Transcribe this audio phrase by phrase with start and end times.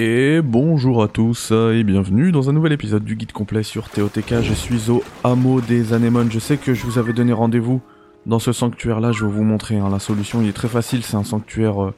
[0.00, 4.42] Et bonjour à tous et bienvenue dans un nouvel épisode du guide complet sur TOTK.
[4.42, 6.30] Je suis au hameau des anémones.
[6.30, 7.80] Je sais que je vous avais donné rendez-vous
[8.24, 9.10] dans ce sanctuaire là.
[9.10, 10.40] Je vais vous montrer hein, la solution.
[10.40, 11.02] Il est très facile.
[11.02, 11.94] C'est un sanctuaire euh,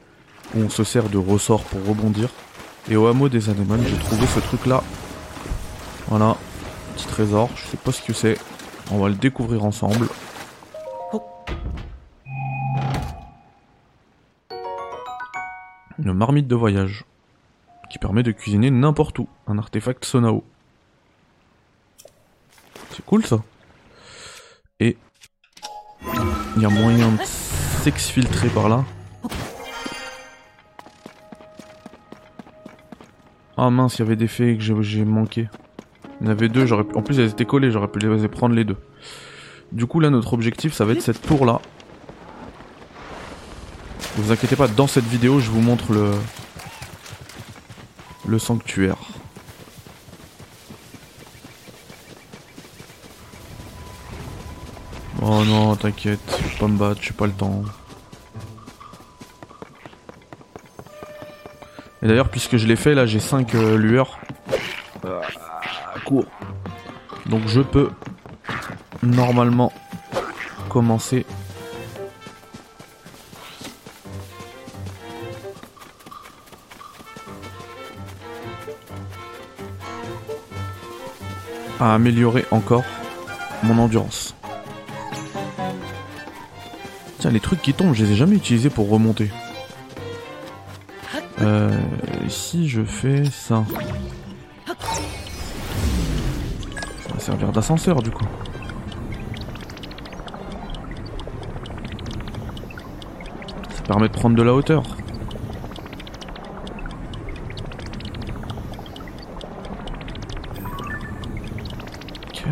[0.55, 2.29] où on se sert de ressorts pour rebondir.
[2.89, 4.81] Et au hameau des anémones, j'ai trouvé ce truc là.
[6.07, 6.37] Voilà,
[6.95, 7.51] petit trésor.
[7.55, 8.39] Je sais pas ce que c'est.
[8.91, 10.07] On va le découvrir ensemble.
[15.99, 17.05] Une marmite de voyage
[17.91, 19.27] qui permet de cuisiner n'importe où.
[19.47, 20.45] Un artefact Sonao.
[22.91, 23.41] C'est cool ça.
[24.79, 24.95] Et
[26.55, 27.17] il y a moyen de
[27.83, 28.85] s'exfiltrer par là.
[33.57, 35.49] Ah mince, il y avait des fées que j'ai- manqué.
[36.21, 38.55] Il y en avait deux, j'aurais en plus elles étaient collées, j'aurais pu les prendre
[38.55, 38.77] les deux.
[39.73, 41.59] Du coup là notre objectif ça va être cette tour là.
[44.15, 46.11] Vous inquiétez pas, dans cette vidéo je vous montre le
[48.27, 48.97] le sanctuaire.
[55.21, 57.63] Oh non, t'inquiète, je vais pas me battre, j'ai pas le temps.
[62.01, 64.19] Et d'ailleurs, puisque je l'ai fait, là j'ai 5 lueurs.
[65.03, 65.21] Ah,
[66.05, 66.25] cours.
[67.27, 67.91] Donc je peux
[69.03, 69.71] normalement
[70.69, 71.25] commencer.
[81.81, 82.83] À améliorer encore
[83.63, 84.35] mon endurance.
[87.17, 89.31] Tiens, les trucs qui tombent, je les ai jamais utilisés pour remonter.
[91.41, 91.71] Euh,
[92.29, 93.65] si je fais ça.
[94.67, 94.73] Ça
[97.13, 98.25] va servir d'ascenseur du coup.
[103.75, 104.83] Ça permet de prendre de la hauteur.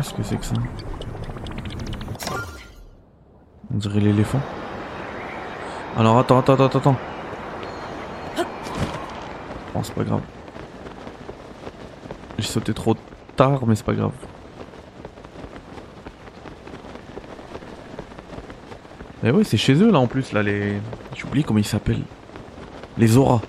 [0.00, 0.54] Qu'est-ce que c'est que ça
[3.70, 4.40] On dirait l'éléphant.
[5.94, 6.96] Alors attends, attends, attends, attends.
[9.74, 10.22] Bon, c'est pas grave.
[12.38, 12.96] J'ai sauté trop
[13.36, 14.12] tard, mais c'est pas grave.
[19.22, 20.80] Eh oui, c'est chez eux là en plus, là, les.
[21.14, 22.04] J'oublie comment ils s'appellent.
[22.96, 23.42] Les auras.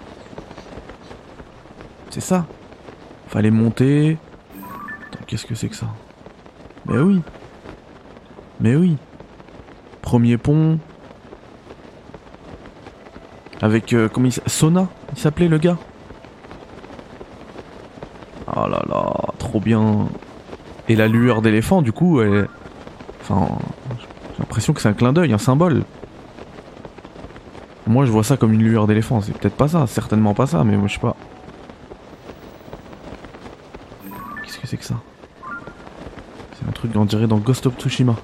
[2.10, 2.46] C'est ça.
[3.30, 4.18] Fallait monter.
[5.08, 5.88] Attends, qu'est-ce que c'est que ça?
[6.92, 7.22] Mais oui.
[8.60, 8.98] Mais oui.
[10.02, 10.78] Premier pont.
[13.62, 13.94] Avec.
[13.94, 15.78] euh, comment il Sona Il s'appelait le gars?
[18.54, 20.10] Oh là là, trop bien.
[20.90, 22.50] Et la lueur d'éléphant, du coup, elle...
[23.22, 23.48] Enfin,
[24.34, 25.84] j'ai l'impression que c'est un clin d'œil, un symbole.
[27.88, 29.22] Moi, je vois ça comme une lueur d'éléphant.
[29.22, 31.16] C'est peut-être pas ça, certainement pas ça, mais moi, je sais pas.
[37.02, 38.16] On dirait, dans Ghost of Tsushima.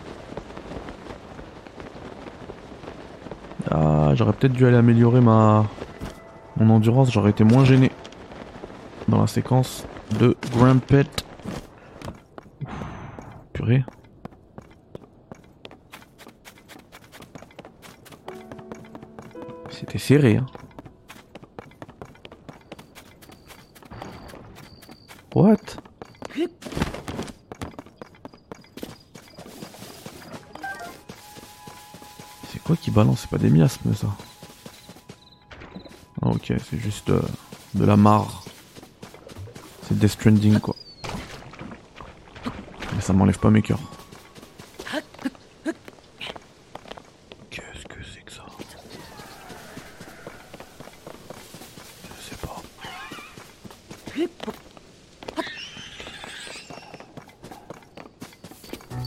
[3.72, 5.66] Ah, j'aurais peut-être dû aller améliorer ma...
[6.58, 7.92] Mon endurance, j'aurais été moins gêné.
[9.08, 9.86] Dans la séquence
[10.20, 11.08] de Grumpet.
[13.54, 13.84] Purée.
[19.72, 20.46] C'était serré, hein.
[25.34, 25.58] What?
[32.67, 34.07] Quoi qui balance C'est pas des miasmes ça
[36.22, 37.22] Ah ok, c'est juste euh,
[37.73, 38.44] de la mare.
[39.88, 40.75] C'est Death Stranding quoi.
[42.94, 43.79] Mais ça m'enlève pas mes cœurs.
[47.50, 48.44] Qu'est-ce que c'est que ça?
[52.19, 52.61] Je sais pas.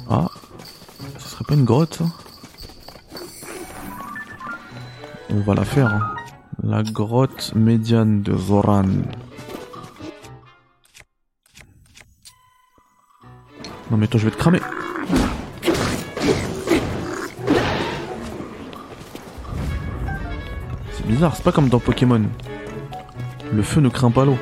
[0.08, 0.28] Ah,
[1.18, 2.04] ce serait pas une grotte ça?
[5.40, 5.86] On va la faire.
[5.86, 6.14] hein.
[6.62, 8.84] La grotte médiane de Zoran.
[13.90, 14.60] Non mais toi je vais te cramer.
[20.92, 22.22] C'est bizarre, c'est pas comme dans Pokémon.
[23.52, 24.38] Le feu ne craint pas l'eau.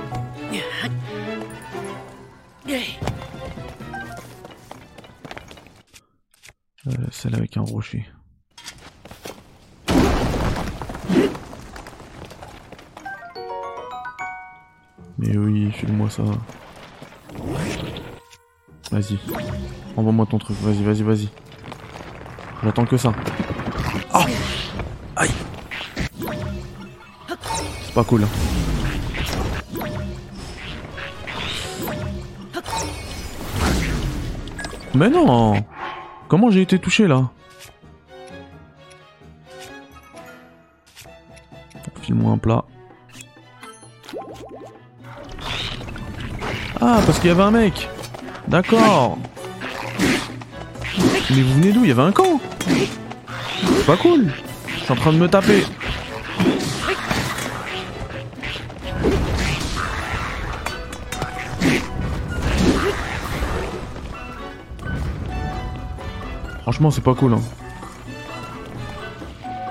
[6.87, 8.07] Euh, celle avec un rocher.
[18.91, 19.19] Vas-y.
[19.97, 21.29] Envoie-moi ton truc, vas-y, vas-y, vas-y.
[22.65, 23.13] J'attends que ça.
[24.15, 24.25] Oh
[25.17, 25.31] Aïe
[27.83, 28.25] C'est pas cool.
[28.25, 28.29] Hein.
[34.95, 35.65] Mais non
[36.29, 37.31] Comment j'ai été touché là?
[42.03, 42.65] File-moi un plat.
[46.81, 47.89] Ah, parce qu'il y avait un mec
[48.47, 49.19] D'accord
[51.31, 51.83] Mais vous venez d'où?
[51.83, 54.33] Il y avait un camp C'est pas cool
[54.69, 55.65] Je suis en train de me taper
[66.69, 67.33] Franchement, c'est pas cool.
[67.33, 67.41] Hein.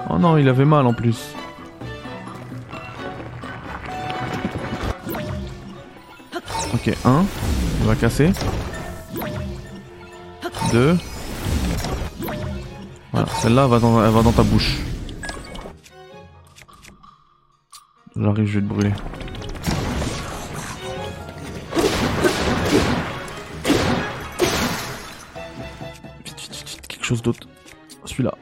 [0.09, 1.36] Oh non, il avait mal en plus.
[6.87, 7.25] Ok, un.
[7.81, 8.31] On va casser.
[10.71, 10.97] Deux.
[13.11, 14.77] Voilà, celle-là va dans, elle va dans ta bouche.
[18.15, 18.93] J'arrive, je vais te brûler.
[27.01, 27.47] chose d'autre.
[28.05, 28.33] Celui-là.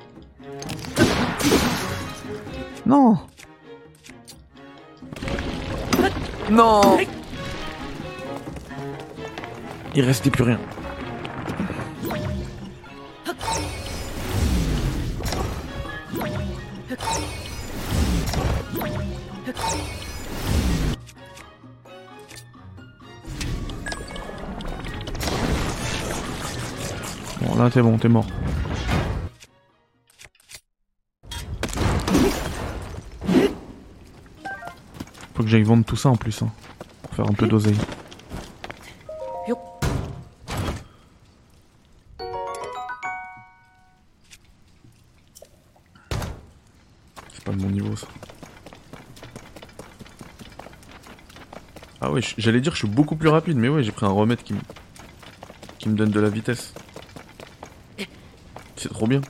[2.86, 3.18] Non
[6.50, 6.98] Non
[9.96, 10.60] Il restait plus rien.
[27.42, 28.26] Bon là t'es bon, t'es mort.
[35.46, 36.50] que j'aille vendre tout ça en plus, hein,
[37.04, 37.78] pour faire un peu d'oseille.
[52.16, 54.42] Ouais, j'allais dire que je suis beaucoup plus rapide, mais ouais, j'ai pris un remède
[54.42, 54.60] qui me...
[55.78, 56.74] qui me donne de la vitesse.
[58.78, 59.22] C'est trop bien.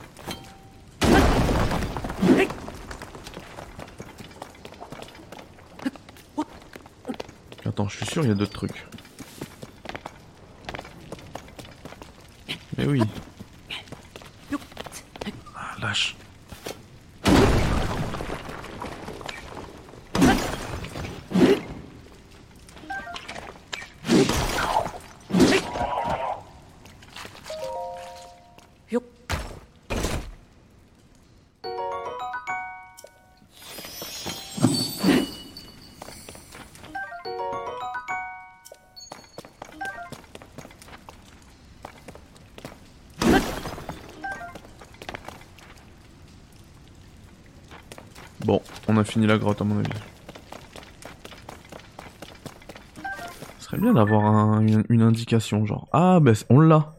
[7.64, 8.86] Attends, je suis sûr il y a d'autres trucs.
[49.06, 49.88] Fini la grotte à mon avis.
[53.58, 55.88] Ce serait bien d'avoir une, indication, genre.
[55.92, 56.94] Ah, bah on l'a.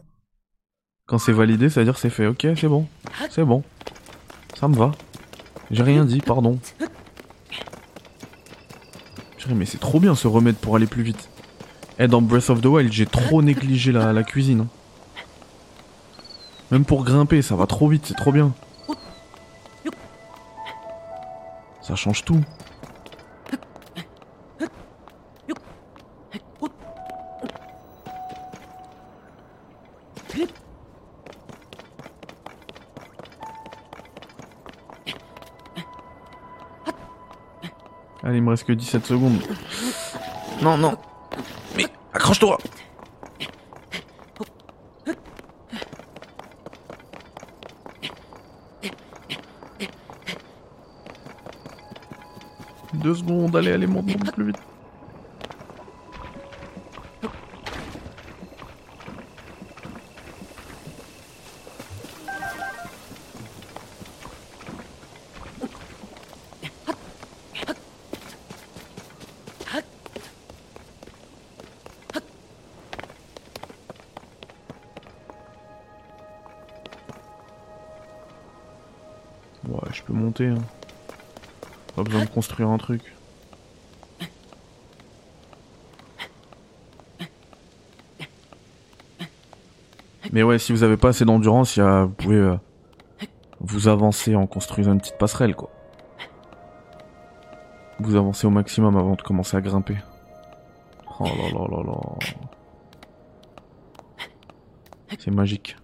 [1.05, 2.27] Quand c'est validé, ça veut dire c'est fait.
[2.27, 2.87] Ok, c'est bon.
[3.29, 3.63] C'est bon.
[4.55, 4.91] Ça me va.
[5.71, 6.59] J'ai rien dit, pardon.
[9.55, 11.29] Mais c'est trop bien ce remède pour aller plus vite.
[11.99, 14.61] Eh, dans Breath of the Wild, j'ai trop négligé la, la cuisine.
[14.61, 14.67] Hein.
[16.71, 18.53] Même pour grimper, ça va trop vite, c'est trop bien.
[21.87, 22.41] Ça change tout.
[38.21, 39.39] Allez, il me reste que 17 secondes.
[40.61, 40.97] Non, non.
[41.77, 42.57] Mais accroche-toi
[53.01, 54.66] Deux secondes, allez, allez, monte, monte plus vite.
[82.37, 83.01] Construire un truc.
[90.31, 92.55] Mais ouais, si vous avez pas assez d'endurance, vous pouvez euh,
[93.59, 95.71] vous avancer en construisant une petite passerelle, quoi.
[97.97, 99.97] Vous avancez au maximum avant de commencer à grimper.
[101.19, 101.97] Oh là là là là.
[105.17, 105.75] C'est magique.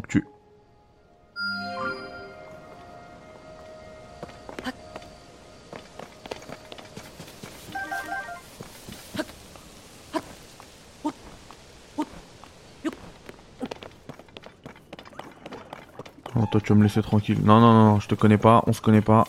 [0.00, 0.24] que tu...
[16.36, 17.38] Oh, toi tu vas me laisser tranquille.
[17.44, 19.24] Non, non, non, je te connais pas, on se connaît pas.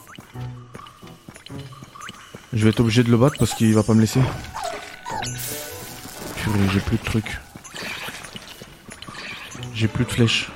[2.52, 4.22] Je vais être obligé de le battre parce qu'il va pas me laisser.
[6.72, 7.40] J'ai plus de trucs.
[9.74, 10.52] J'ai plus de flèches.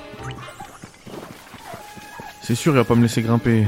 [2.50, 3.64] C'est sûr, il va pas me laisser grimper.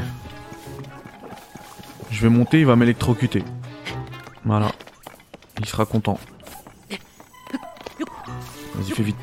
[2.11, 3.45] Je vais monter, il va m'électrocuter.
[4.45, 4.73] Voilà.
[5.61, 6.19] Il sera content.
[8.75, 9.17] Vas-y, fais vite.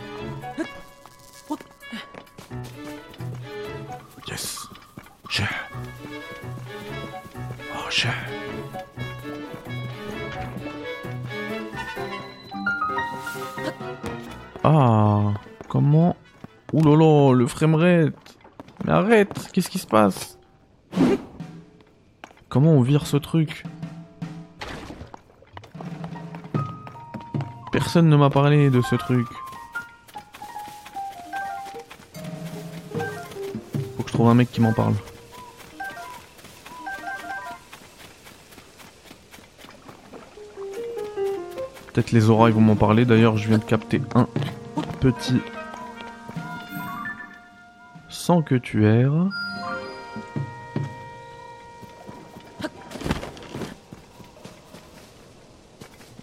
[4.29, 4.59] Yes.
[5.29, 5.43] Je.
[7.75, 8.07] Oh, je.
[14.63, 15.33] Ah,
[15.67, 16.15] comment?
[16.71, 18.13] Ouh là là, le framerate
[18.99, 20.37] arrête, qu'est-ce qui se passe?
[22.49, 23.63] Comment on vire ce truc?
[27.71, 29.27] Personne ne m'a parlé de ce truc.
[33.95, 34.95] Faut que je trouve un mec qui m'en parle.
[41.93, 43.05] Peut-être les ils vont m'en parler.
[43.05, 44.27] D'ailleurs, je viens de capter un
[44.99, 45.39] petit
[48.29, 49.27] sans que tu erres.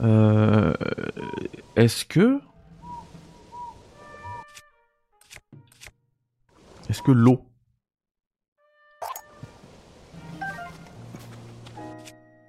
[0.00, 0.72] Euh,
[1.74, 2.40] Est-ce que...
[6.88, 7.44] Est-ce que l'eau...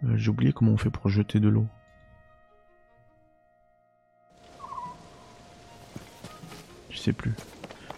[0.04, 1.66] Euh, J'ai oublié comment on fait pour jeter de l'eau.
[6.92, 7.34] Je sais plus.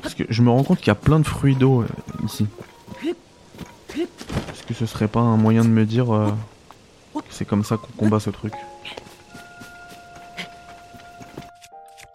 [0.10, 1.88] Parce que je me rends compte qu'il y a plein de fruits d'eau euh,
[2.26, 2.48] ici.
[3.96, 6.32] Est-ce que ce serait pas un moyen de me dire euh,
[7.14, 8.54] que c'est comme ça qu'on combat ce truc?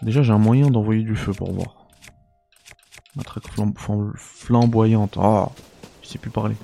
[0.03, 1.77] Déjà j'ai un moyen d'envoyer du feu pour voir.
[3.15, 5.17] Matraque flam- flam- flamboyante.
[5.17, 5.47] Oh,
[6.03, 6.57] je sais plus parler.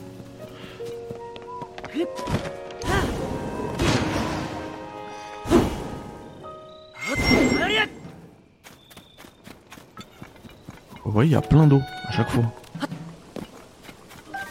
[11.11, 12.45] Vous voyez, il y a plein d'eau à chaque fois.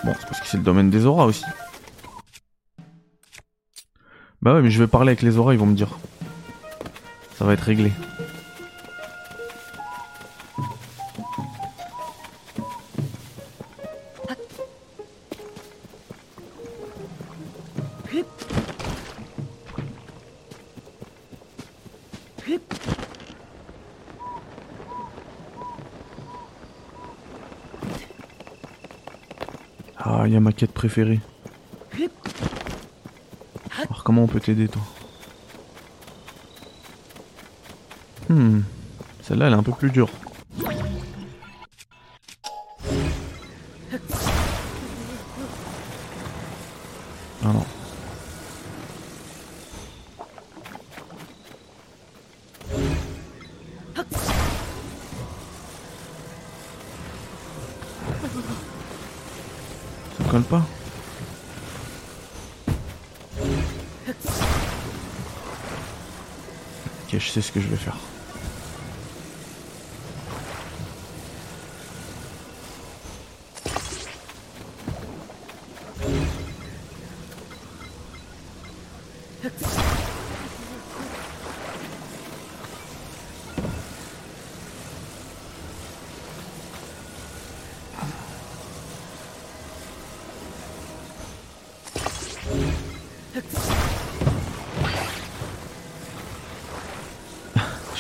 [0.03, 1.45] Bon, c'est parce que c'est le domaine des auras aussi.
[4.41, 5.97] Bah ouais, mais je vais parler avec les auras, ils vont me dire.
[7.37, 7.93] Ça va être réglé.
[33.77, 34.81] Alors comment on peut t'aider toi
[38.29, 38.59] Hmm,
[39.24, 40.09] celle-là elle est un peu plus dure.
[67.49, 67.97] Ce que je vais faire.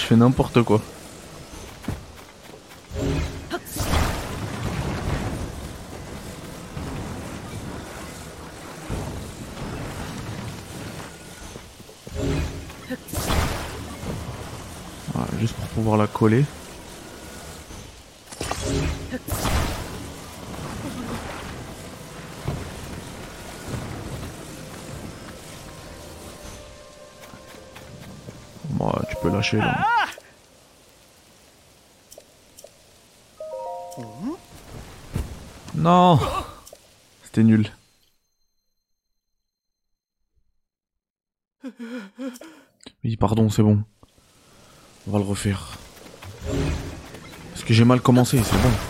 [0.09, 0.81] Fais n'importe quoi.
[15.13, 16.43] Voilà, juste pour pouvoir la coller.
[37.43, 37.69] Nul.
[43.03, 43.83] Oui, pardon, c'est bon.
[45.07, 45.77] On va le refaire.
[47.51, 48.88] Parce que j'ai mal commencé, c'est bon.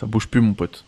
[0.00, 0.82] Ça bouge plus, mon pote.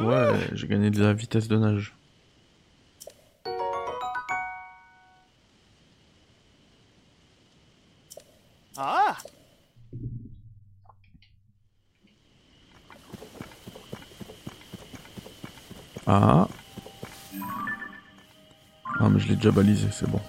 [0.00, 1.94] Ouais, j'ai gagné de la vitesse de nage.
[19.50, 20.20] Balisé, c'est bon.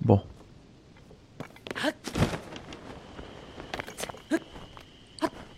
[0.00, 0.20] Bon.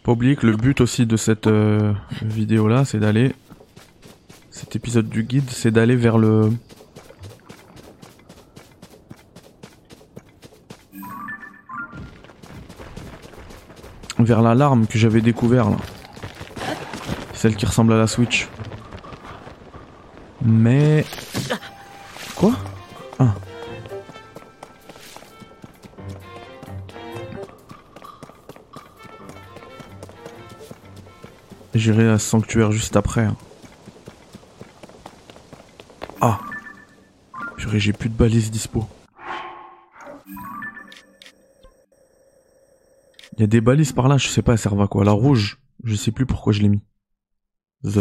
[0.02, 3.32] Pas oublier que le but aussi de cette euh, vidéo là, c'est d'aller.
[4.50, 6.50] Cet épisode du guide, c'est d'aller vers le.
[14.30, 15.76] Vers l'alarme que j'avais découvert là.
[17.34, 18.46] Celle qui ressemble à la Switch.
[20.40, 21.04] Mais.
[22.36, 22.52] Quoi?
[23.18, 23.34] Ah.
[31.74, 33.24] J'irai à ce sanctuaire juste après.
[33.24, 33.36] hein.
[36.20, 36.38] Ah.
[37.74, 38.86] J'ai plus de balises dispo.
[43.40, 45.02] Il y a des balises par là, je sais pas, elles servent à quoi.
[45.02, 46.82] La rouge, je sais plus pourquoi je l'ai mis.
[47.84, 48.00] The.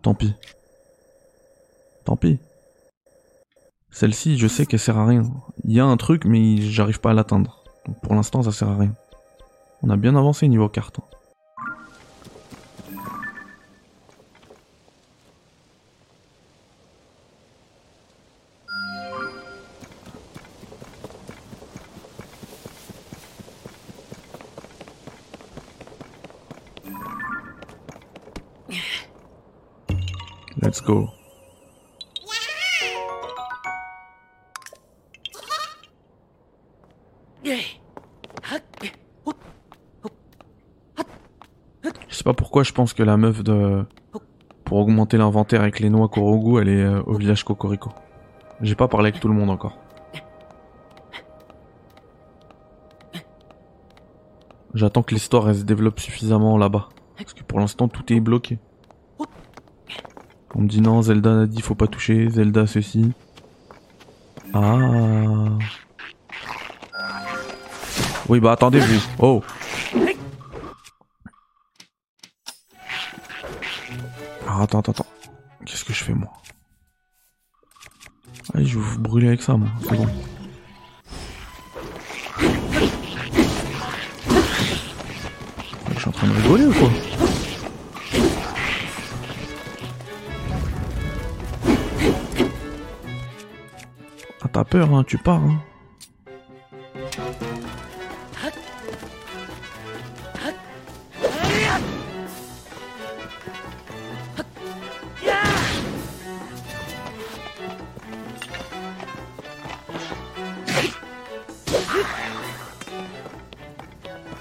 [0.00, 0.32] Tant pis.
[2.06, 2.38] Tant pis.
[3.90, 5.24] Celle-ci, je sais qu'elle sert à rien.
[5.64, 7.64] Il y a un truc, mais j'arrive pas à l'atteindre.
[8.02, 8.94] Pour l'instant, ça sert à rien.
[9.82, 11.00] On a bien avancé niveau carte.
[42.08, 43.84] Je sais pas pourquoi je pense que la meuf de...
[44.64, 47.90] Pour augmenter l'inventaire avec les noix Korogu, elle est euh, au village Cocorico.
[48.60, 49.78] J'ai pas parlé avec tout le monde encore.
[54.74, 56.90] J'attends que l'histoire se développe suffisamment là-bas.
[57.16, 58.58] Parce que pour l'instant tout est bloqué.
[60.58, 63.12] On me dit non, Zelda n'a dit faut pas toucher, Zelda ceci.
[64.52, 64.66] Ah.
[68.28, 69.00] Oui bah attendez vous.
[69.20, 69.44] Oh.
[74.48, 75.06] Attends, attends, attends.
[75.64, 76.32] Qu'est-ce que je fais moi?
[78.52, 80.08] Allez, je vais vous brûler avec ça moi, c'est bon.
[85.94, 87.27] Je suis en train de rigoler ou quoi?
[94.58, 95.60] T'as peur hein, tu pars hein.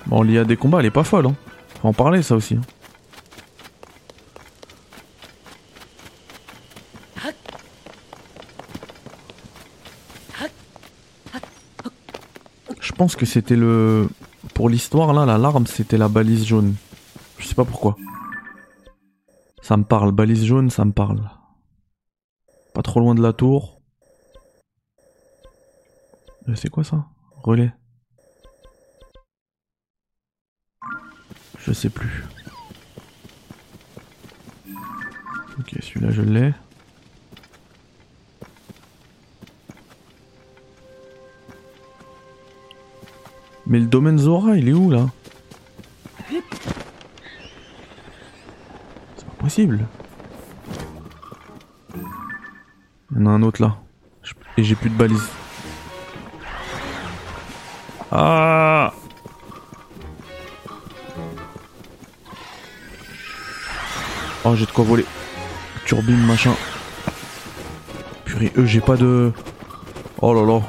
[0.08, 1.36] Bon, l'IA des combats, elle est pas folle, hein.
[1.82, 2.56] Faut en parler, ça aussi.
[2.56, 2.77] hein.
[12.98, 14.10] Pense que c'était le...
[14.54, 16.76] Pour l'histoire, là, l'alarme, c'était la balise jaune.
[17.38, 17.96] Je sais pas pourquoi.
[19.62, 21.30] Ça me parle, balise jaune, ça me parle.
[22.74, 23.82] Pas trop loin de la tour.
[26.50, 27.06] Euh, C'est quoi ça?
[27.44, 27.72] Relais.
[31.60, 32.24] Je sais plus.
[35.60, 36.54] Ok, celui-là je l'ai.
[43.70, 45.08] Mais le domaine Zora, il est où là?
[46.30, 46.42] C'est
[49.26, 49.86] pas possible.
[53.12, 53.76] Il y en a un autre là.
[54.58, 55.28] Et j'ai plus de balise.
[58.10, 58.94] Ah
[64.46, 65.06] Oh, j'ai de quoi voler.
[65.86, 66.54] Turbine, machin.
[68.24, 69.34] Purée, eux, j'ai pas de...
[70.22, 70.62] Oh là.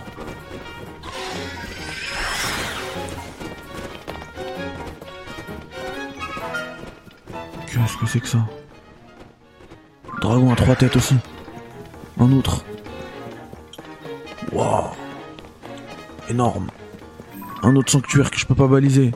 [7.89, 8.47] Qu'est-ce que c'est que ça
[10.21, 11.15] dragon à trois têtes aussi.
[12.21, 12.63] Un autre.
[14.53, 14.91] Waouh.
[16.29, 16.67] Énorme.
[17.63, 19.13] Un autre sanctuaire que je peux pas baliser.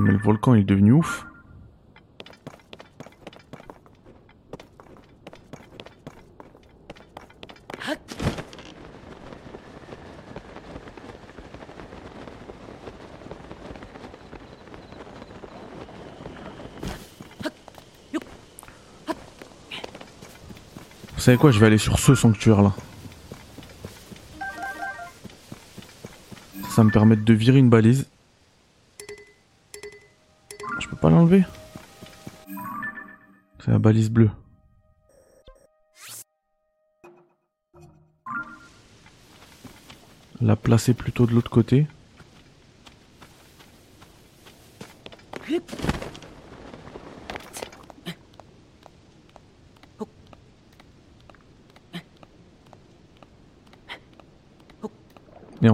[0.00, 1.24] mais le volcan il est devenu ouf.
[21.14, 22.72] Vous savez quoi, je vais aller sur ce sanctuaire là.
[26.70, 28.06] Ça me permet de virer une balise.
[30.78, 31.44] Je peux pas l'enlever?
[33.62, 34.30] C'est la balise bleue.
[40.40, 41.86] La placer plutôt de l'autre côté.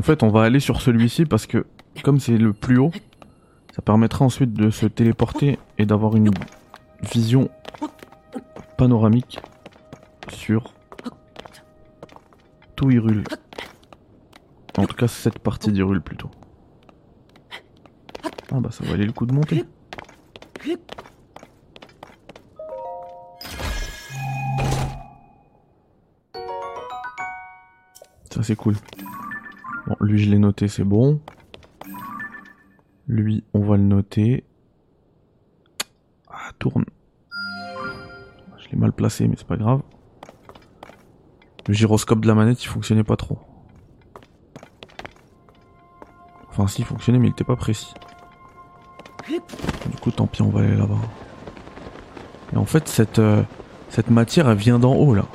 [0.04, 1.66] Fait, on va aller sur celui-ci parce que,
[2.02, 2.92] comme c'est le plus haut,
[3.74, 6.30] ça permettra ensuite de se téléporter et d'avoir une
[7.12, 7.48] vision
[8.76, 9.40] panoramique
[10.28, 10.74] sur
[12.76, 13.24] tout Hyrule.
[14.76, 16.30] En tout cas, cette partie d'Hyrule plutôt.
[18.52, 19.64] Ah bah ça valait le coup de monter.
[28.30, 28.76] Ça c'est cool.
[29.86, 31.20] Bon, lui je l'ai noté, c'est bon.
[33.06, 34.44] Lui, on va le noter.
[36.30, 36.84] Ah, tourne.
[38.56, 39.82] Je l'ai mal placé, mais c'est pas grave.
[41.66, 43.38] Le gyroscope de la manette, il fonctionnait pas trop.
[46.48, 47.92] Enfin, si, il fonctionnait, mais il était pas précis.
[49.28, 50.94] Du coup, tant pis, on va aller là-bas.
[52.52, 53.42] Et en fait, cette, euh,
[54.08, 55.26] matière, elle vient d'en haut, là.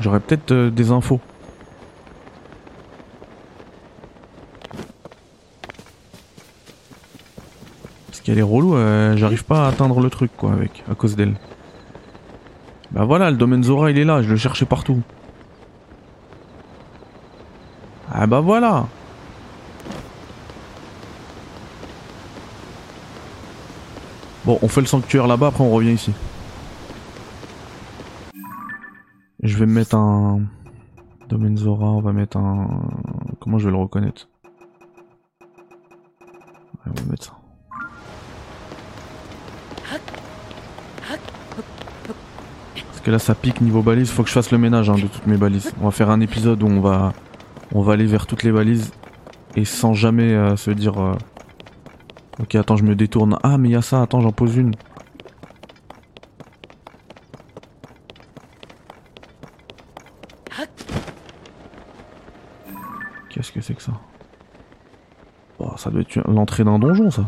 [0.00, 1.20] J'aurais peut-être euh, des infos.
[8.28, 11.34] Elle est relou, euh, j'arrive pas à atteindre le truc quoi avec, à cause d'elle.
[12.90, 15.00] Bah voilà, le domaine Zora il est là, je le cherchais partout.
[18.12, 18.86] Ah bah voilà
[24.44, 26.12] Bon, on fait le sanctuaire là-bas, après on revient ici.
[29.42, 30.42] Je vais me mettre un...
[31.28, 32.82] Domaine Zora, on va mettre un...
[33.40, 34.28] Comment je vais le reconnaître?
[43.10, 45.36] Là ça pique niveau balise, faut que je fasse le ménage hein, de toutes mes
[45.36, 45.72] balises.
[45.80, 47.12] On va faire un épisode où on va
[47.74, 48.92] on va aller vers toutes les balises
[49.56, 51.14] et sans jamais euh, se dire euh,
[52.40, 53.38] Ok attends je me détourne.
[53.42, 54.74] Ah mais il y a ça, attends j'en pose une.
[63.30, 63.92] Qu'est-ce que c'est que ça?
[65.58, 67.24] Oh, Ça doit être l'entrée d'un donjon ça.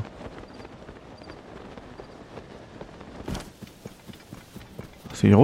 [5.21, 5.35] Ça y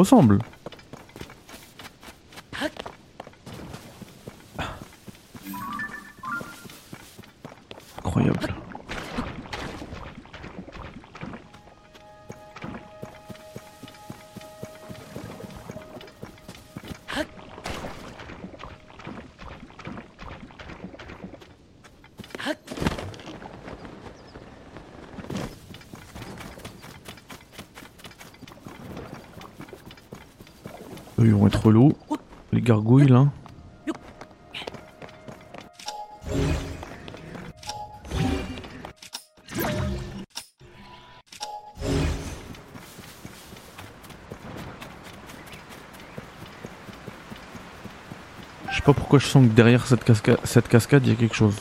[49.19, 50.05] je sens que derrière cette,
[50.45, 51.57] cette cascade il y a quelque chose.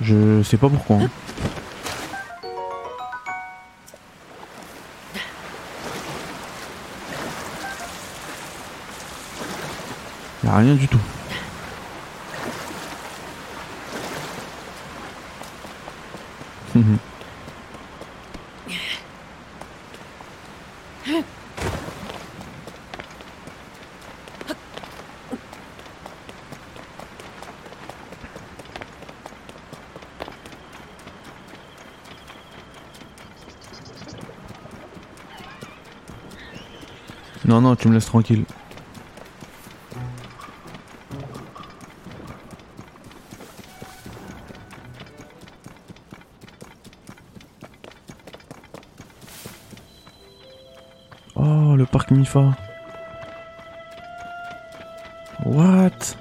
[0.00, 0.96] Je sais pas pourquoi.
[0.96, 1.10] Hein.
[10.58, 10.98] rien du tout.
[37.48, 38.44] Non, non, tu me laisses tranquille.
[51.36, 52.54] Oh, le parc Mifa.
[55.46, 56.18] What?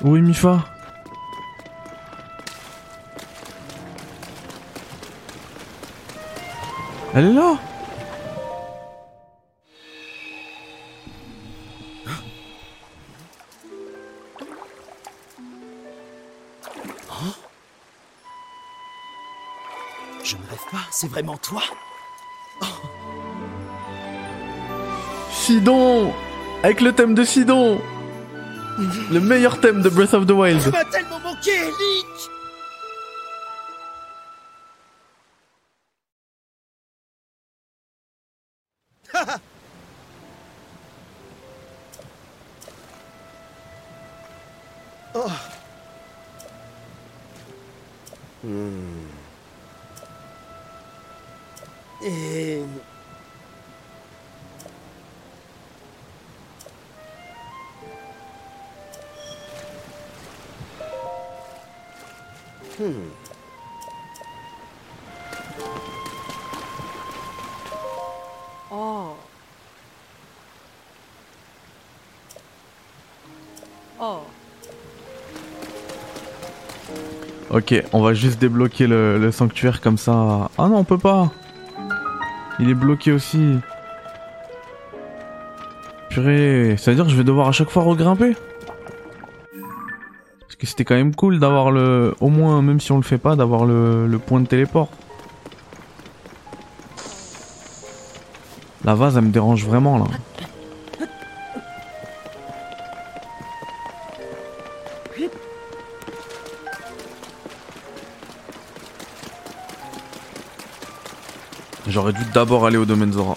[0.00, 0.64] Où est Mifa?
[7.18, 7.58] Elle est là.
[20.22, 21.62] Je ne rêve pas, c'est vraiment toi.
[25.32, 26.12] Sidon.
[26.62, 27.80] Avec le thème de Sidon.
[29.10, 30.62] Le meilleur thème de Breath of the Wild.
[30.62, 32.17] Tu m'as tellement manqué, Link
[77.50, 80.50] Ok, on va juste débloquer le, sanctuaire comme ça.
[80.58, 81.30] Ah non, on peut pas
[82.58, 83.56] Il est bloqué aussi.
[86.10, 88.36] Purée, ça veut dire que je vais devoir à chaque fois regrimper?
[90.40, 92.14] Parce que c'était quand même cool d'avoir le...
[92.20, 94.88] Au moins, même si on le fait pas, d'avoir le point de téléport.
[98.84, 100.04] La vase, elle me dérange vraiment là.
[111.98, 113.36] J'aurais dû d'abord aller au domaine Zora.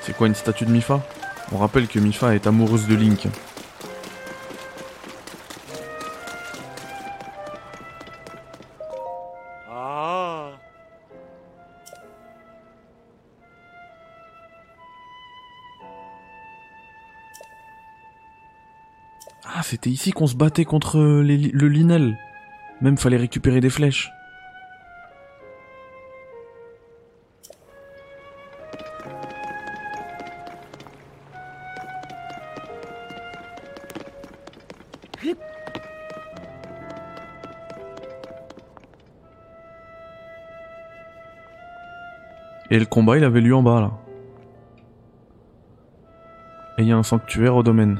[0.00, 1.02] C'est quoi une statue de Mifa?
[1.52, 3.28] On rappelle que Mifa est amoureuse de Link.
[9.70, 10.52] Ah
[19.44, 22.16] Ah, c'était ici qu'on se battait contre le Linel.
[22.84, 24.12] Même fallait récupérer des flèches.
[42.70, 43.92] Et le combat, il avait lieu en bas, là.
[46.76, 47.98] Et il y a un sanctuaire au domaine.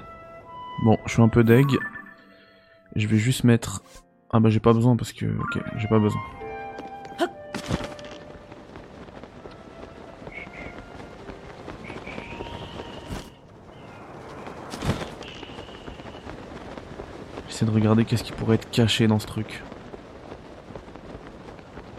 [0.85, 1.65] Bon, je suis un peu deg.
[2.97, 3.83] Je vais juste mettre...
[4.37, 5.27] Ah bah j'ai pas besoin parce que...
[5.27, 6.21] Ok, j'ai pas besoin.
[17.47, 19.63] J'essaie de regarder qu'est-ce qui pourrait être caché dans ce truc.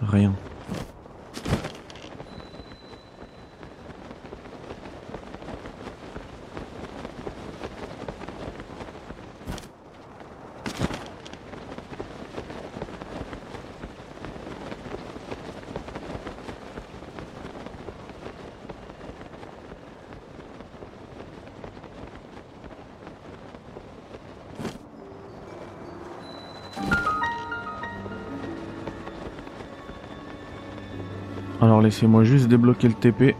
[0.02, 0.34] Rien.
[31.96, 33.36] Laissez-moi juste débloquer le TP.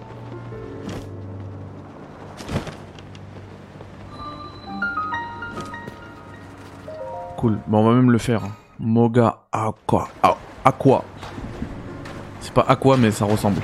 [7.36, 7.60] Cool.
[7.68, 8.44] Bon, on va même le faire.
[8.80, 10.08] Moga Aqua.
[10.24, 11.04] Ah, Aqua.
[12.40, 13.62] C'est pas Aqua, mais ça ressemble.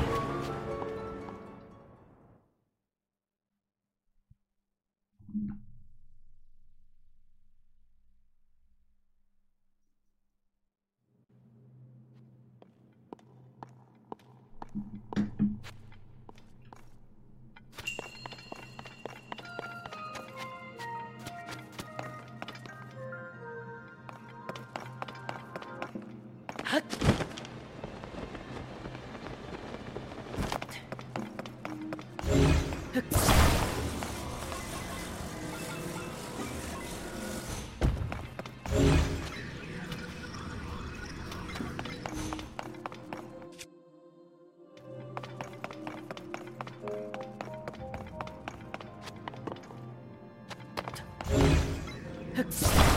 [52.35, 52.81] Huxley.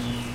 [0.00, 0.29] Mm-hmm.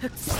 [0.00, 0.37] Huxley.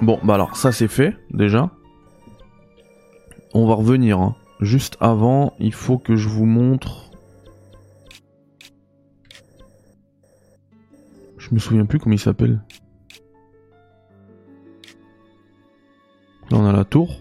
[0.00, 1.70] Bon, bah alors ça c'est fait déjà.
[3.54, 4.20] On va revenir.
[4.20, 4.36] hein.
[4.60, 7.10] Juste avant, il faut que je vous montre.
[11.38, 12.62] Je me souviens plus comment il s'appelle.
[16.50, 17.20] Là on a la tour.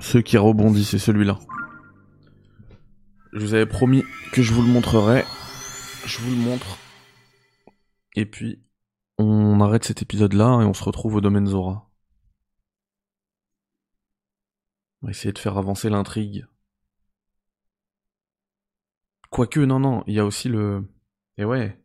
[0.00, 1.38] Ceux qui rebondissent, c'est celui-là.
[3.32, 5.24] Je vous avais promis que je vous le montrerai.
[6.06, 6.78] Je vous le montre.
[8.14, 8.62] Et puis,
[9.18, 11.90] on arrête cet épisode-là et on se retrouve au domaine Zora.
[15.02, 16.46] On va essayer de faire avancer l'intrigue.
[19.30, 20.88] Quoique, non, non, il y a aussi le...
[21.36, 21.80] Et ouais.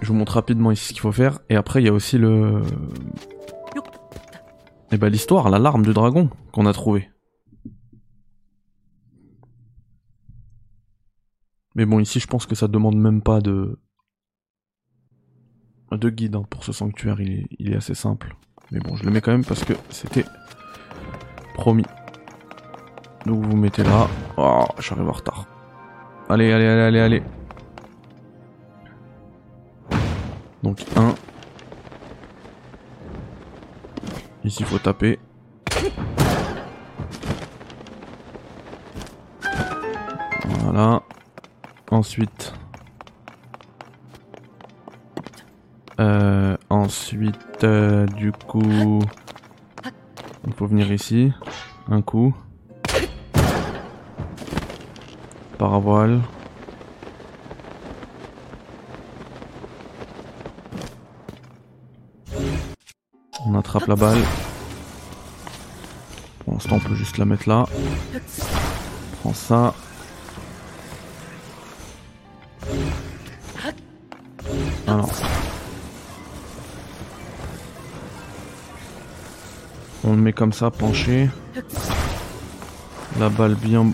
[0.00, 1.40] Je vous montre rapidement ici ce qu'il faut faire.
[1.48, 2.62] Et après, il y a aussi le...
[4.90, 7.10] Et bah l'histoire, la larme du dragon qu'on a trouvé.
[11.74, 13.78] Mais bon, ici, je pense que ça demande même pas de
[15.96, 17.20] de guide hein, pour ce sanctuaire.
[17.20, 18.34] Il est, assez simple.
[18.70, 20.24] Mais bon, je le mets quand même parce que c'était
[21.54, 21.84] promis.
[23.26, 24.08] Donc vous mettez là.
[24.36, 25.46] Oh, j'arrive en retard.
[26.28, 27.22] Allez, allez, allez, allez, allez.
[30.62, 31.14] Donc un.
[34.44, 35.18] Ici, il faut taper.
[40.44, 41.02] Voilà.
[41.92, 42.54] Ensuite.
[46.00, 49.02] Euh, ensuite, euh, du coup,
[50.46, 51.34] il faut venir ici.
[51.90, 52.34] Un coup.
[55.58, 56.22] Paravoile.
[63.44, 64.22] On attrape la balle.
[66.38, 67.66] Pour l'instant, on peut juste la mettre là.
[68.14, 69.74] On prend ça.
[80.12, 81.30] On le met comme ça, penché.
[83.18, 83.92] La balle bien...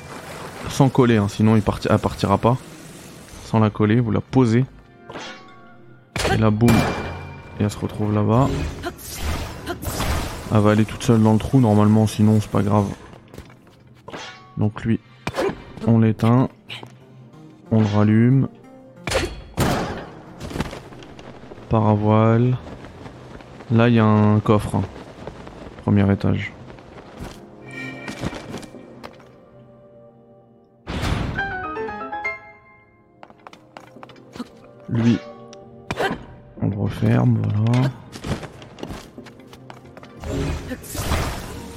[0.68, 2.56] Sans coller, hein, sinon il elle partira pas.
[3.44, 4.64] Sans la coller, vous la posez.
[6.32, 6.74] Et là, boum.
[7.60, 8.48] Et elle se retrouve là-bas.
[10.52, 12.86] Elle va aller toute seule dans le trou normalement, sinon c'est pas grave.
[14.56, 14.98] Donc lui,
[15.86, 16.48] on l'éteint.
[17.70, 18.48] On le rallume.
[21.68, 22.56] Paravoile.
[23.70, 24.74] Là, il y a un coffre.
[24.74, 24.82] hein.
[25.88, 26.52] Premier étage.
[34.90, 35.18] Lui,
[36.60, 37.88] on referme, voilà.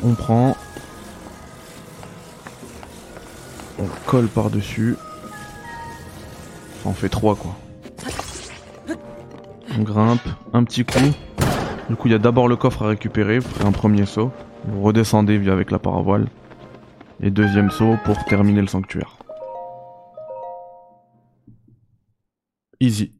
[0.03, 0.57] On prend.
[3.79, 4.97] On le colle par-dessus.
[6.83, 7.55] On fait trois quoi.
[9.79, 10.99] On grimpe, un petit coup.
[11.91, 14.31] Du coup, il y a d'abord le coffre à récupérer, un premier saut.
[14.63, 16.29] Vous redescendez via avec la paravoile.
[17.21, 19.17] Et deuxième saut pour terminer le sanctuaire.
[22.79, 23.11] Easy.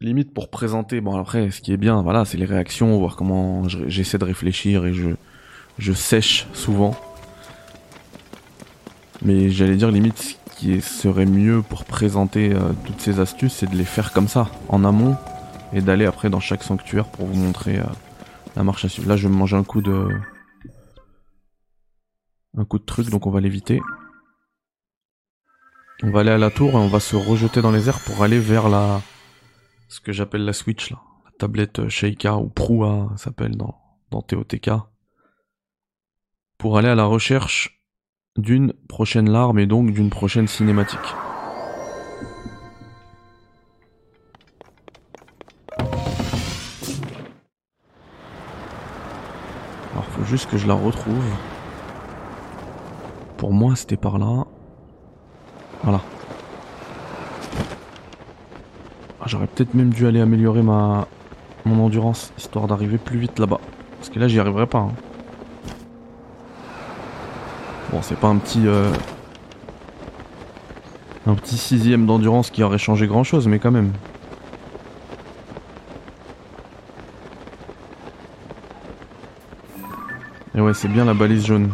[0.00, 3.68] Limite pour présenter, bon après ce qui est bien, voilà, c'est les réactions, voir comment
[3.68, 5.10] je- j'essaie de réfléchir et je,
[5.76, 6.96] je sèche souvent.
[9.20, 13.76] Mais j'allais dire limite qui serait mieux pour présenter euh, toutes ces astuces, c'est de
[13.76, 15.16] les faire comme ça, en amont,
[15.72, 17.84] et d'aller après dans chaque sanctuaire pour vous montrer euh,
[18.56, 19.08] la marche à suivre.
[19.08, 20.08] Là je vais me manger un coup de...
[22.58, 23.82] Un coup de truc, donc on va l'éviter.
[26.02, 28.22] On va aller à la tour et on va se rejeter dans les airs pour
[28.22, 29.02] aller vers la...
[29.88, 30.98] Ce que j'appelle la Switch là.
[31.26, 33.78] La tablette euh, Sheikah ou Proua s'appelle dans,
[34.10, 34.70] dans TOTK.
[36.56, 37.75] Pour aller à la recherche
[38.38, 41.14] d'une prochaine larme et donc d'une prochaine cinématique.
[49.92, 51.24] Alors faut juste que je la retrouve.
[53.36, 54.44] Pour moi c'était par là.
[55.82, 56.00] Voilà.
[59.20, 61.06] Ah, J'aurais peut-être même dû aller améliorer ma
[61.64, 63.60] mon endurance histoire d'arriver plus vite là-bas.
[63.98, 64.78] Parce que là j'y arriverai pas.
[64.78, 64.92] hein.
[67.96, 68.92] Bon c'est pas un petit euh,
[71.26, 73.90] un petit sixième d'endurance qui aurait changé grand chose mais quand même.
[80.54, 81.72] Et ouais c'est bien la balise jaune.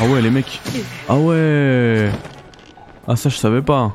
[0.00, 0.62] Ah ouais les mecs.
[1.08, 2.12] Ah ouais.
[3.08, 3.92] Ah ça je savais pas.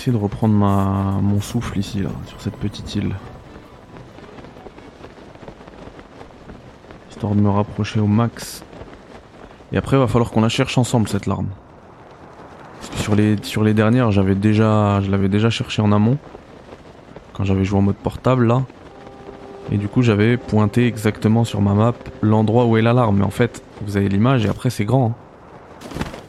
[0.00, 1.18] Essayer de reprendre ma...
[1.20, 3.14] mon souffle ici, là, sur cette petite île.
[7.10, 8.64] Histoire de me rapprocher au max.
[9.72, 11.48] Et après, il va falloir qu'on la cherche ensemble, cette larme.
[12.96, 16.16] Sur les, sur les dernières, j'avais déjà, je l'avais déjà cherché en amont.
[17.34, 18.62] Quand j'avais joué en mode portable, là.
[19.70, 21.92] Et du coup, j'avais pointé exactement sur ma map
[22.22, 23.18] l'endroit où est l'alarme.
[23.18, 25.08] Mais en fait, vous avez l'image et après, c'est grand.
[25.08, 25.14] hein.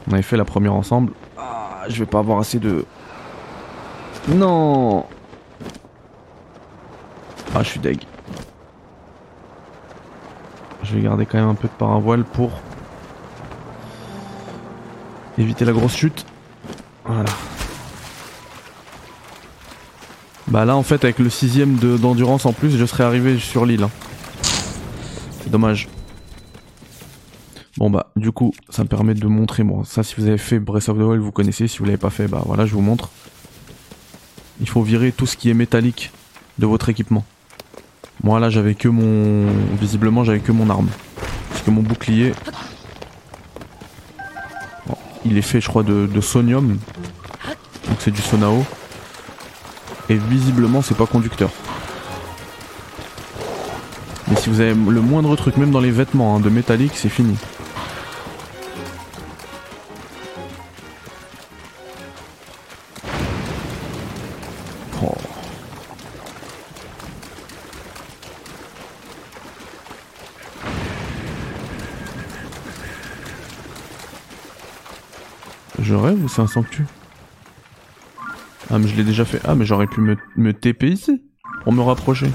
[0.08, 1.12] On avait fait la première ensemble.
[1.38, 2.84] Ah, je vais pas avoir assez de...
[4.28, 5.04] Non
[7.54, 8.00] Ah, je suis deg.
[10.84, 12.50] Je vais garder quand même un peu de paravoile pour
[15.38, 16.24] éviter la grosse chute.
[17.04, 17.30] Voilà.
[20.48, 23.64] Bah là en fait avec le sixième de- d'endurance en plus je serais arrivé sur
[23.64, 23.84] l'île.
[23.84, 23.90] hein.
[25.40, 25.88] C'est dommage.
[27.78, 30.58] Bon bah du coup ça me permet de montrer bon ça si vous avez fait
[30.58, 32.82] Breath of the Wild vous connaissez si vous l'avez pas fait bah voilà je vous
[32.82, 33.08] montre.
[34.62, 36.12] Il faut virer tout ce qui est métallique
[36.58, 37.24] de votre équipement.
[38.22, 40.88] Moi là j'avais que mon visiblement j'avais que mon arme.
[41.50, 42.32] Parce que mon bouclier
[45.24, 46.78] il est fait je crois de, de sonium.
[47.88, 48.64] Donc c'est du sonao.
[50.08, 51.50] Et visiblement c'est pas conducteur.
[54.28, 57.08] Mais si vous avez le moindre truc, même dans les vêtements hein, de métallique, c'est
[57.08, 57.36] fini.
[76.32, 76.86] C'est un sanctuaire
[78.70, 79.40] Ah mais je l'ai déjà fait.
[79.44, 81.22] Ah mais j'aurais pu me, me TP ici
[81.62, 82.28] pour me rapprocher.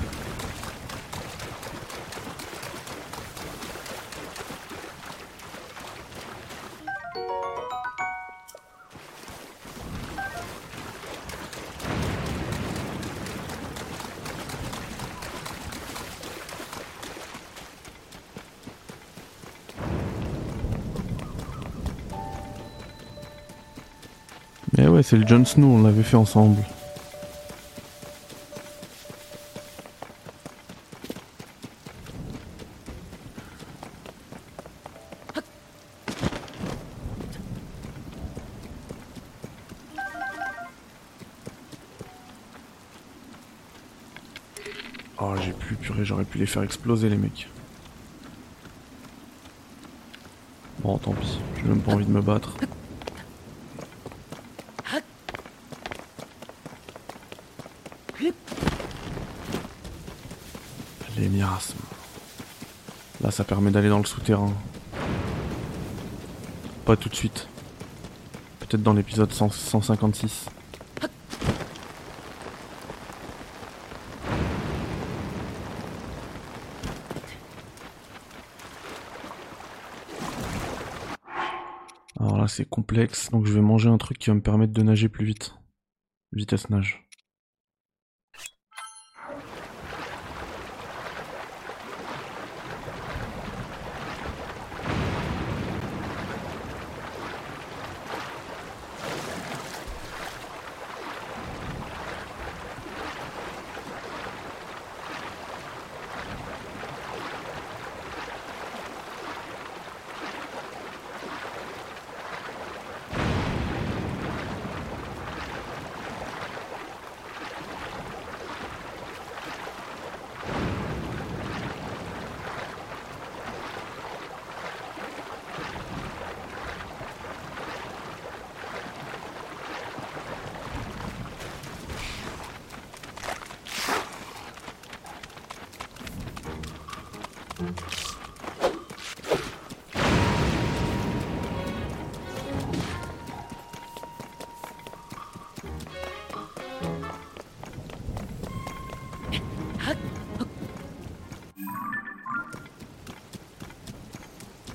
[25.10, 26.62] C'est le Jon Snow, on l'avait fait ensemble.
[45.22, 47.48] Oh, j'ai pu, purée, j'aurais pu les faire exploser, les mecs.
[50.80, 52.58] Bon, tant pis, j'ai même pas envie de me battre.
[61.20, 61.80] Les miasmes.
[63.22, 64.52] Là, ça permet d'aller dans le souterrain.
[66.86, 67.48] Pas tout de suite.
[68.60, 70.48] Peut-être dans l'épisode 100 156.
[82.20, 84.82] Alors là, c'est complexe, donc je vais manger un truc qui va me permettre de
[84.82, 85.54] nager plus vite.
[86.32, 87.07] Vitesse nage.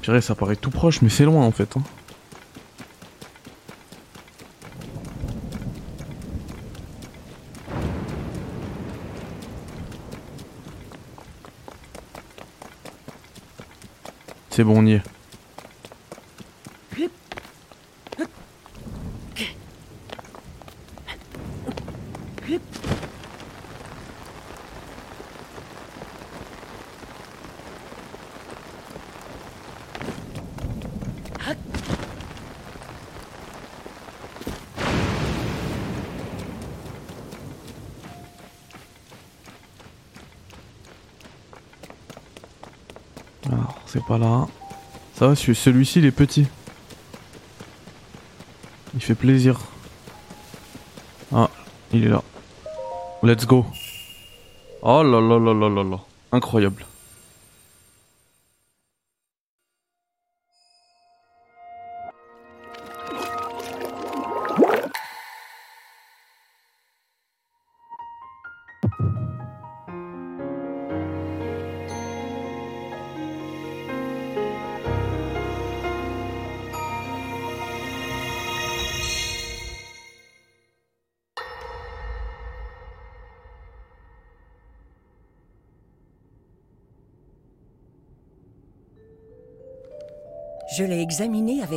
[0.03, 1.77] Purée, ça paraît tout proche, mais c'est loin en fait.
[1.77, 1.83] hein.
[14.51, 15.12] C'est bon, on y est.
[44.13, 44.47] pas là.
[45.15, 46.47] Ça va, celui- celui-ci, il est petit.
[48.95, 49.59] Il fait plaisir.
[51.35, 51.49] Ah,
[51.93, 52.23] il est là.
[53.23, 53.65] Let's go.
[54.83, 55.99] Oh là là là là là là.
[56.31, 56.85] Incroyable.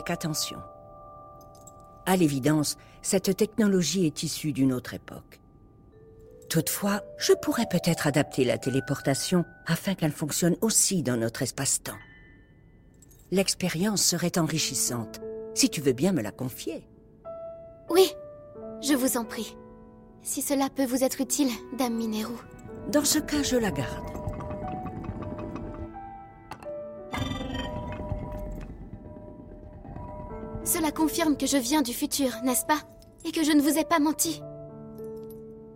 [0.06, 0.60] Avec attention.
[2.06, 5.40] À l'évidence, cette technologie est issue d'une autre époque.
[6.50, 11.98] Toutefois, je pourrais peut-être adapter la téléportation afin qu'elle fonctionne aussi dans notre espace-temps.
[13.32, 15.22] L'expérience serait enrichissante,
[15.56, 16.88] si tu veux bien me la confier.
[17.90, 18.12] Oui,
[18.82, 19.58] je vous en prie.
[20.22, 22.36] Si cela peut vous être utile, Dame Mineru.
[22.92, 24.15] Dans ce cas, je la garde.
[30.66, 32.80] Cela confirme que je viens du futur, n'est-ce pas?
[33.24, 34.42] Et que je ne vous ai pas menti.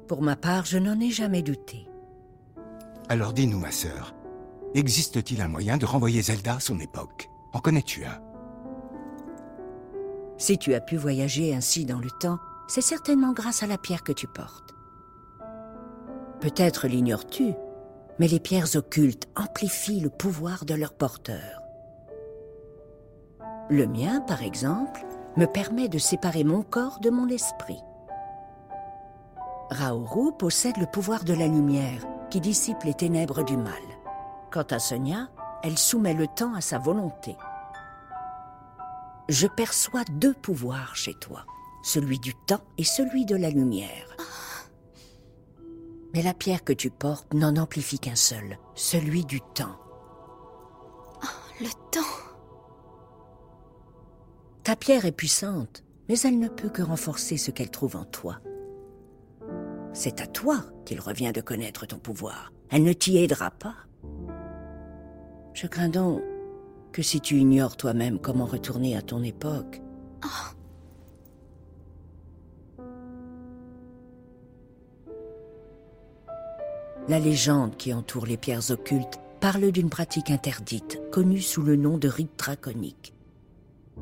[0.07, 1.87] Pour ma part, je n'en ai jamais douté.
[3.07, 4.15] Alors dis-nous, ma sœur,
[4.73, 7.29] existe-t-il un moyen de renvoyer Zelda à son époque?
[7.53, 8.19] En connais-tu un?
[10.37, 14.03] Si tu as pu voyager ainsi dans le temps, c'est certainement grâce à la pierre
[14.03, 14.73] que tu portes.
[16.39, 17.53] Peut-être l'ignores-tu,
[18.17, 21.58] mais les pierres occultes amplifient le pouvoir de leur porteur.
[23.69, 25.05] Le mien, par exemple,
[25.37, 27.81] me permet de séparer mon corps de mon esprit.
[29.69, 33.73] Raoru possède le pouvoir de la lumière qui dissipe les ténèbres du mal.
[34.51, 35.29] Quant à Sonia,
[35.61, 37.35] elle soumet le temps à sa volonté.
[39.27, 41.45] Je perçois deux pouvoirs chez toi,
[41.83, 44.17] celui du temps et celui de la lumière.
[46.15, 49.77] Mais la pierre que tu portes n'en amplifie qu'un seul, celui du temps.
[51.61, 52.28] Le temps.
[54.69, 58.39] Ta pierre est puissante, mais elle ne peut que renforcer ce qu'elle trouve en toi.
[59.93, 62.53] C'est à toi qu'il revient de connaître ton pouvoir.
[62.69, 63.73] Elle ne t'y aidera pas.
[65.55, 66.21] Je crains donc
[66.91, 69.81] que si tu ignores toi-même comment retourner à ton époque,
[77.07, 81.97] La légende qui entoure les pierres occultes parle d'une pratique interdite, connue sous le nom
[81.97, 83.15] de rite draconique.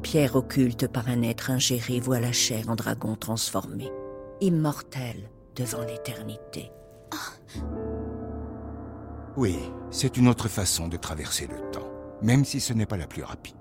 [0.01, 3.91] Pierre occulte par un être ingéré voit la chair en dragon transformé,
[4.41, 6.71] immortel devant l'éternité.
[9.35, 9.57] Oui,
[9.91, 11.87] c'est une autre façon de traverser le temps,
[12.21, 13.55] même si ce n'est pas la plus rapide.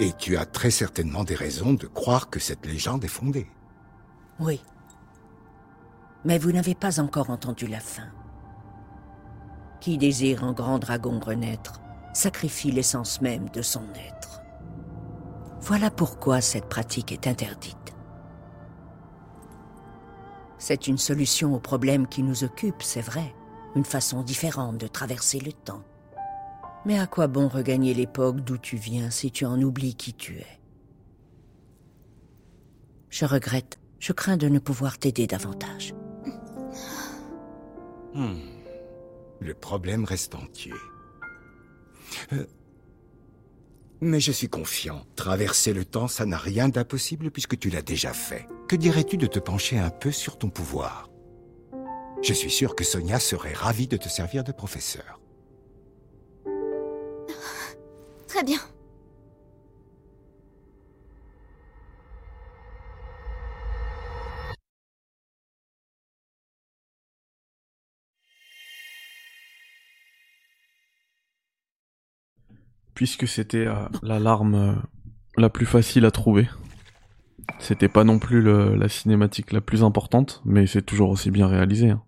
[0.00, 3.46] Et tu as très certainement des raisons de croire que cette légende est fondée.
[4.40, 4.62] Oui.
[6.24, 8.08] Mais vous n'avez pas encore entendu la fin.
[9.80, 11.80] Qui désire un grand dragon renaître
[12.12, 14.41] sacrifie l'essence même de son être.
[15.62, 17.94] Voilà pourquoi cette pratique est interdite.
[20.58, 23.32] C'est une solution au problème qui nous occupe, c'est vrai,
[23.76, 25.84] une façon différente de traverser le temps.
[26.84, 30.36] Mais à quoi bon regagner l'époque d'où tu viens si tu en oublies qui tu
[30.38, 30.60] es?
[33.08, 35.94] Je regrette, je crains de ne pouvoir t'aider davantage.
[38.14, 38.40] Hmm.
[39.38, 40.74] Le problème reste entier.
[42.32, 42.46] Euh,
[44.04, 45.06] Mais je suis confiant.
[45.14, 48.48] Traverser le temps, ça n'a rien d'impossible puisque tu l'as déjà fait.
[48.66, 51.08] Que dirais-tu de te pencher un peu sur ton pouvoir?
[52.20, 55.20] Je suis sûr que Sonia serait ravie de te servir de professeur.
[58.26, 58.58] Très bien.
[73.02, 73.74] Puisque c'était euh,
[74.04, 74.74] l'alarme euh,
[75.36, 76.48] la plus facile à trouver.
[77.58, 78.40] C'était pas non plus
[78.76, 81.90] la cinématique la plus importante, mais c'est toujours aussi bien réalisé.
[81.90, 82.02] hein.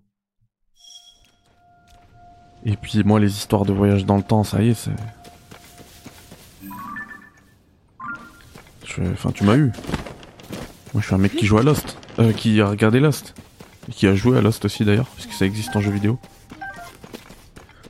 [2.65, 4.93] Et puis moi les histoires de voyage dans le temps, ça y est, c'est...
[9.13, 9.73] Enfin tu m'as eu.
[10.93, 11.99] Moi je suis un mec qui joue à Lost.
[12.21, 13.35] Euh, qui a regardé Lost.
[13.89, 16.21] Et qui a joué à Lost aussi d'ailleurs, puisque ça existe en jeu vidéo.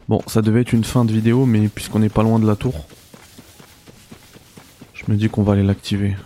[0.08, 2.56] Bon, ça devait être une fin de vidéo, mais puisqu'on est pas loin de la
[2.56, 2.86] tour,
[5.06, 6.16] je me dis qu'on va aller l'activer.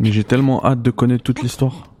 [0.00, 1.95] Mais j'ai tellement hâte de connaître toute l'histoire.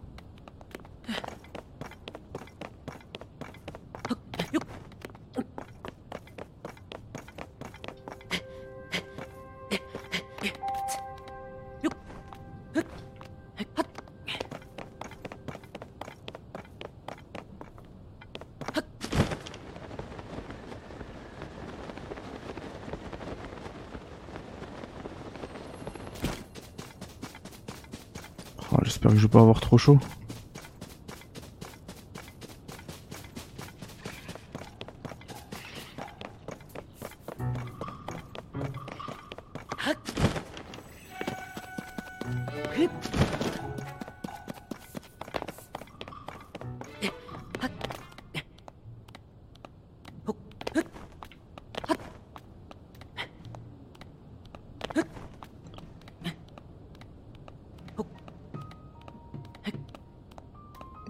[29.78, 30.25] Que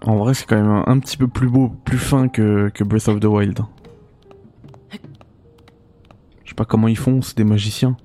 [0.06, 3.08] En vrai, c'est quand même un, petit peu plus beau, plus fin que, que Breath
[3.08, 3.60] of the Wild.
[6.44, 7.96] Je sais pas comment ils font, c'est des magiciens.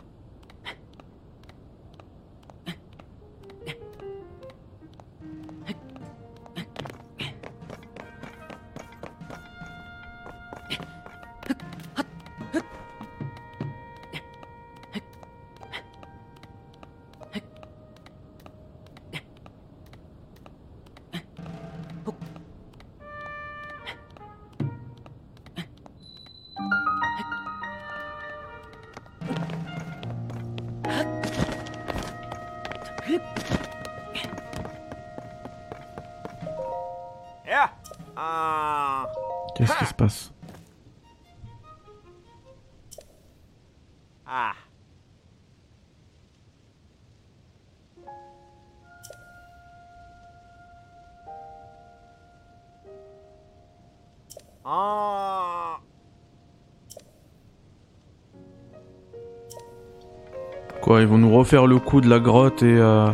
[61.01, 63.09] Ils vont nous refaire le coup de la grotte et, euh,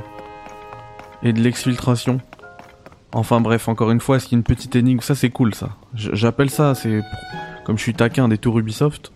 [1.24, 2.20] et de l'exfiltration
[3.14, 5.70] Enfin bref, encore une fois, c'est une petite énigme, ça c'est cool ça.
[5.96, 7.02] J'appelle ça, c'est
[7.66, 9.12] comme je suis taquin des tours Ubisoft,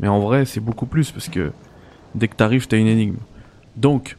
[0.00, 1.52] mais en vrai c'est beaucoup plus parce que
[2.14, 3.16] dès que t'arrives t'as une énigme.
[3.76, 4.16] Donc,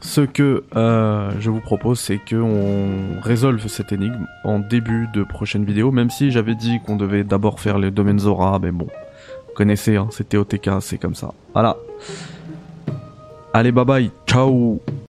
[0.00, 5.24] ce que euh, je vous propose, c'est que on résolve cette énigme en début de
[5.24, 8.86] prochaine vidéo, même si j'avais dit qu'on devait d'abord faire les domaines Zora, mais bon,
[8.86, 10.36] vous connaissez, hein, c'est
[10.80, 11.32] c'est comme ça.
[11.52, 11.75] Voilà.
[13.56, 14.78] Allez, bye bye, ciao